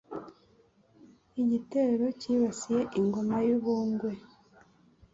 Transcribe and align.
Igitero 1.41 2.05
cyibasiye 2.19 2.81
Ingoma 2.99 3.37
y'u 3.47 3.59
Bungwe 3.63 4.11